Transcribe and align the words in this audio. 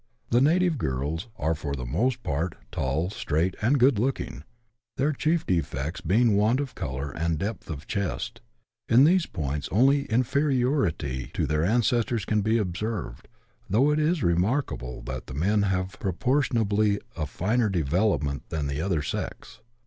The 0.31 0.41
native 0.41 0.79
girls 0.79 1.27
are 1.37 1.53
for 1.53 1.75
the 1.75 1.85
most 1.85 2.23
part 2.23 2.55
tall, 2.71 3.11
straight, 3.11 3.53
and 3.61 3.77
good 3.79 3.99
looking, 3.99 4.43
their 4.97 5.13
chief 5.13 5.45
defects 5.45 6.01
being 6.01 6.35
want 6.35 6.59
of 6.59 6.73
colour 6.73 7.11
and 7.11 7.37
depth 7.37 7.69
of 7.69 7.85
chest; 7.85 8.41
in 8.89 9.03
these 9.03 9.27
points 9.27 9.69
only 9.71 10.05
inferiority 10.05 11.29
to 11.35 11.45
their 11.45 11.63
ancestors 11.63 12.25
can 12.25 12.41
be 12.41 12.57
observed, 12.57 13.27
though 13.69 13.91
it 13.91 13.99
is 13.99 14.23
remarkable 14.23 15.03
that 15.03 15.27
the 15.27 15.35
men 15.35 15.61
have 15.61 15.99
proportion 15.99 16.57
ably 16.57 16.99
a 17.15 17.27
finer 17.27 17.69
development 17.69 18.49
than 18.49 18.65
the 18.65 18.81
other 18.81 19.03
sex. 19.03 19.59